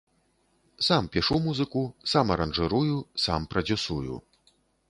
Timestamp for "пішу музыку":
1.15-1.83